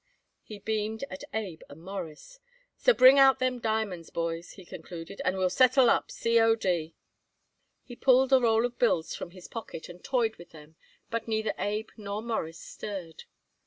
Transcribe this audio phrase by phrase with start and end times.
[0.41, 2.39] He beamed at Abe and Morris.
[2.75, 6.39] "So, bring out them diamonds, boys," he concluded, "and we'll settle up C.
[6.39, 6.55] O.
[6.55, 6.95] D."
[7.83, 10.75] He pulled a roll of bills from his pocket and toyed with them,
[11.11, 13.25] but neither Abe nor Morris stirred.